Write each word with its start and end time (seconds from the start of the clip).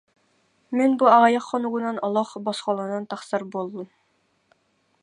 Мин 0.77 0.91
бу 0.99 1.05
аҕыйах 1.17 1.45
хонугунан 1.49 1.97
олох 2.05 2.29
босхолонон 2.45 3.03
тахсар 3.11 3.41
буоллум 3.51 3.87